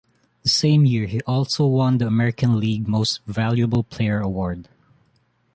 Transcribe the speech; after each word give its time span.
The 0.41 0.49
same 0.49 0.83
year 0.83 1.05
he 1.05 1.21
also 1.27 1.67
won 1.67 1.99
the 1.99 2.07
American 2.07 2.59
League 2.59 2.87
Most 2.87 3.19
Valuable 3.27 3.83
Player 3.83 4.19
award. 4.19 4.67